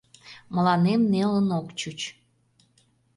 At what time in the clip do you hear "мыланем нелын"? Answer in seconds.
0.53-1.47